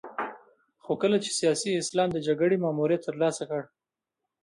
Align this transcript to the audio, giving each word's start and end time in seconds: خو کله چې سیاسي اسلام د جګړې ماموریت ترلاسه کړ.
خو 0.83 0.91
کله 1.01 1.17
چې 1.23 1.31
سیاسي 1.39 1.71
اسلام 1.75 2.09
د 2.13 2.17
جګړې 2.27 2.57
ماموریت 2.65 3.01
ترلاسه 3.07 3.43
کړ. 3.49 3.61